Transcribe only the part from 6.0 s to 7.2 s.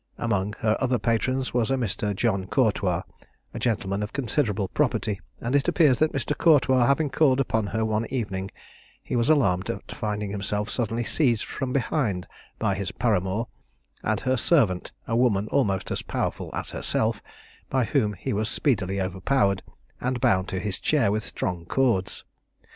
Mr. Cortois having